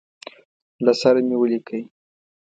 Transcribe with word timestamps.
له 0.85 0.93
سره 1.01 1.19
مي 1.27 1.35
ولیکی. 1.39 1.81